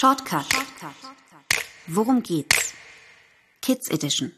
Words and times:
Shortcut. 0.00 0.46
Worum 1.86 2.22
geht's? 2.22 2.72
Kids 3.60 3.90
Edition. 3.90 4.32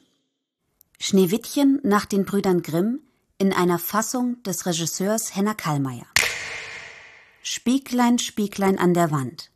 Schneewittchen 0.99 1.79
nach 1.85 2.04
den 2.04 2.24
Brüdern 2.24 2.62
Grimm 2.62 2.99
in 3.38 3.53
einer 3.53 3.79
Fassung 3.79 4.43
des 4.43 4.67
Regisseurs 4.67 5.37
Henner 5.37 5.54
Kallmeier. 5.54 6.06
Spieglein, 7.45 8.19
Spieglein 8.19 8.76
an 8.76 8.93
der 8.93 9.12
Wand. 9.12 9.53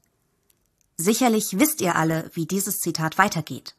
Sicherlich 0.97 1.59
wisst 1.59 1.81
ihr 1.81 1.97
alle, 1.97 2.31
wie 2.35 2.47
dieses 2.47 2.79
Zitat 2.79 3.19
weitergeht. 3.19 3.75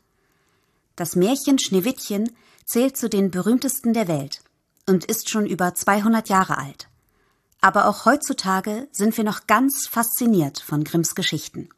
Das 0.98 1.16
Märchen 1.16 1.60
Schneewittchen 1.60 2.36
zählt 2.66 2.98
zu 2.98 3.08
den 3.08 3.32
berühmtesten 3.32 3.94
der 3.94 4.10
Welt 4.10 4.42
und 4.86 5.06
ist 5.06 5.30
schon 5.30 5.46
über 5.46 5.76
200 5.76 6.28
Jahre 6.28 6.58
alt. 6.58 6.90
Aber 7.62 7.88
auch 7.88 8.04
heutzutage 8.04 8.90
sind 8.92 9.16
wir 9.16 9.24
noch 9.24 9.48
ganz 9.48 9.88
fasziniert 9.88 10.60
von 10.60 10.84
Grimms 10.84 11.16
Geschichten. 11.16 11.70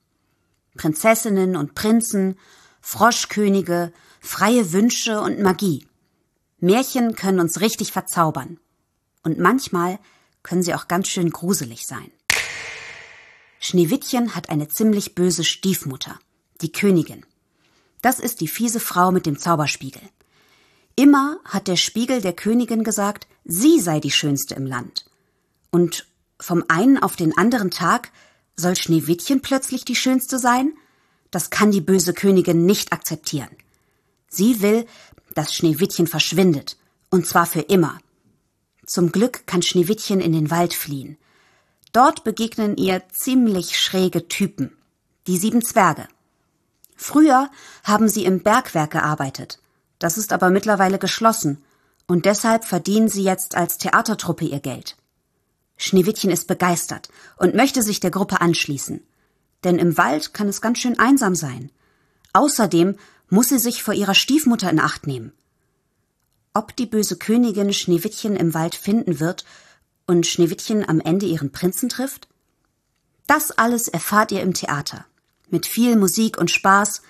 Prinzessinnen 0.80 1.58
und 1.58 1.76
Prinzen, 1.76 2.40
Froschkönige, 2.80 3.92
freie 4.22 4.72
Wünsche 4.72 5.20
und 5.20 5.42
Magie. 5.42 5.86
Märchen 6.60 7.16
können 7.16 7.42
uns 7.42 7.60
richtig 7.60 7.92
verzaubern. 7.92 8.62
Und 9.22 9.40
manchmal 9.40 10.00
können 10.42 10.64
sie 10.64 10.74
auch 10.74 10.88
ganz 10.88 11.10
schön 11.10 11.32
gruselig 11.32 11.86
sein. 11.86 12.10
Schneewittchen 13.60 14.36
hat 14.36 14.50
eine 14.50 14.70
ziemlich 14.70 15.16
böse 15.16 15.44
Stiefmutter, 15.44 16.18
die 16.62 16.72
Königin. 16.72 17.26
Das 18.02 18.22
ist 18.22 18.40
die 18.40 18.48
fiese 18.48 18.80
Frau 18.80 19.12
mit 19.12 19.26
dem 19.26 19.38
Zauberspiegel. 19.38 20.04
Immer 20.96 21.40
hat 21.44 21.68
der 21.68 21.76
Spiegel 21.76 22.22
der 22.22 22.34
Königin 22.34 22.86
gesagt, 22.86 23.28
sie 23.44 23.82
sei 23.82 24.00
die 24.00 24.12
Schönste 24.12 24.56
im 24.56 24.66
Land. 24.66 25.10
Und 25.72 26.08
vom 26.40 26.64
einen 26.70 26.98
auf 26.98 27.18
den 27.18 27.38
anderen 27.38 27.70
Tag 27.70 28.14
soll 28.60 28.76
Schneewittchen 28.76 29.42
plötzlich 29.42 29.86
die 29.86 29.96
Schönste 29.96 30.38
sein? 30.38 30.74
Das 31.32 31.50
kann 31.50 31.72
die 31.72 31.82
böse 31.82 32.14
Königin 32.14 32.66
nicht 32.66 32.92
akzeptieren. 32.94 33.50
Sie 34.28 34.62
will, 34.62 34.86
dass 35.34 35.56
Schneewittchen 35.56 36.08
verschwindet, 36.08 36.78
und 37.10 37.26
zwar 37.26 37.46
für 37.46 37.62
immer. 37.62 38.00
Zum 38.86 39.12
Glück 39.12 39.46
kann 39.48 39.62
Schneewittchen 39.62 40.20
in 40.20 40.34
den 40.34 40.52
Wald 40.52 40.74
fliehen. 40.74 41.18
Dort 41.92 42.24
begegnen 42.24 42.78
ihr 42.78 43.04
ziemlich 43.10 43.80
schräge 43.80 44.28
Typen, 44.28 44.76
die 45.28 45.38
sieben 45.38 45.64
Zwerge. 45.64 46.08
Früher 46.96 47.50
haben 47.84 48.10
sie 48.10 48.26
im 48.26 48.42
Bergwerk 48.44 48.92
gearbeitet. 48.92 49.60
Das 50.00 50.18
ist 50.18 50.34
aber 50.34 50.50
mittlerweile 50.50 51.00
geschlossen, 51.00 51.64
und 52.08 52.26
deshalb 52.26 52.66
verdienen 52.66 53.10
sie 53.10 53.24
jetzt 53.24 53.56
als 53.56 53.78
Theatertruppe 53.78 54.46
ihr 54.46 54.60
Geld. 54.60 54.98
Schneewittchen 55.80 56.30
ist 56.30 56.48
begeistert 56.48 57.10
und 57.38 57.56
möchte 57.56 57.82
sich 57.82 58.02
der 58.02 58.12
Gruppe 58.12 58.42
anschließen. 58.42 59.02
Denn 59.64 59.80
im 59.80 59.98
Wald 59.98 60.34
kann 60.34 60.50
es 60.50 60.62
ganz 60.62 60.78
schön 60.80 61.00
einsam 61.00 61.36
sein. 61.36 61.72
Außerdem 62.34 62.98
muss 63.30 63.50
sie 63.50 63.60
sich 63.60 63.82
vor 63.82 63.94
ihrer 63.94 64.14
Stiefmutter 64.14 64.70
in 64.70 64.80
Acht 64.80 65.08
nehmen. 65.08 65.32
Ob 66.54 66.76
die 66.76 66.86
böse 66.86 67.18
Königin 67.18 67.72
Schneewittchen 67.74 68.36
im 68.36 68.54
Wald 68.54 68.76
finden 68.76 69.22
wird 69.22 69.46
und 70.06 70.28
Schneewittchen 70.28 70.88
am 70.88 71.00
Ende 71.00 71.26
ihren 71.26 71.52
Prinzen 71.52 71.88
trifft? 71.88 72.28
Das 73.26 73.52
alles 73.52 73.88
erfahrt 73.88 74.34
ihr 74.34 74.42
im 74.42 74.54
Theater. 74.54 75.06
Mit 75.50 75.66
viel 75.66 75.96
Musik 75.96 76.38
und 76.38 76.52
Spaß. 76.52 77.04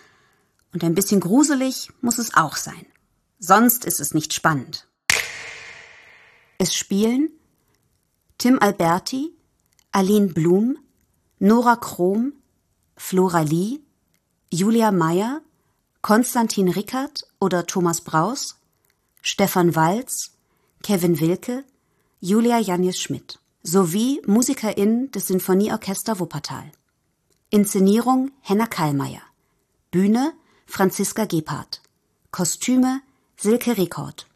Und 0.74 0.84
ein 0.84 0.94
bisschen 0.94 1.22
gruselig 1.22 1.90
muss 2.02 2.20
es 2.20 2.36
auch 2.36 2.56
sein. 2.56 2.86
Sonst 3.40 3.84
ist 3.84 4.00
es 4.00 4.14
nicht 4.14 4.34
spannend. 4.34 4.88
Es 6.60 6.76
spielen 6.76 7.32
Tim 8.40 8.58
Alberti, 8.62 9.34
Aline 9.92 10.30
Blum, 10.30 10.78
Nora 11.40 11.76
Krom, 11.76 12.32
Flora 12.96 13.42
Lee, 13.42 13.82
Julia 14.50 14.92
Meyer, 14.94 15.42
Konstantin 16.02 16.70
Rickert 16.70 17.28
oder 17.42 17.66
Thomas 17.66 18.00
Braus, 18.00 18.56
Stefan 19.22 19.76
Walz, 19.76 20.32
Kevin 20.84 21.20
Wilke, 21.20 21.66
Julia 22.22 22.60
Janjes 22.60 22.98
Schmidt 23.02 23.40
sowie 23.62 24.22
MusikerInnen 24.26 25.12
des 25.12 25.28
Sinfonieorchester 25.28 26.18
Wuppertal. 26.22 26.72
Inszenierung 27.50 28.32
Henna 28.40 28.68
Kallmeier. 28.68 29.22
Bühne 29.92 30.32
Franziska 30.66 31.26
Gebhardt. 31.26 31.82
Kostüme 32.32 33.02
Silke 33.36 33.78
Rekord. 33.78 34.29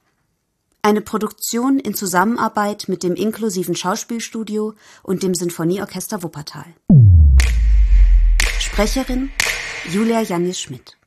Eine 0.85 0.99
Produktion 0.99 1.79
in 1.79 1.93
Zusammenarbeit 1.93 2.89
mit 2.89 3.03
dem 3.03 3.15
inklusiven 3.15 3.73
Schauspielstudio 3.73 4.73
und 5.01 5.23
dem 5.23 5.33
Sinfonieorchester 5.33 6.23
Wuppertal. 6.23 6.65
Sprecherin 8.59 9.29
Julia 9.89 10.19
Jannis 10.19 10.59
Schmidt. 10.59 10.97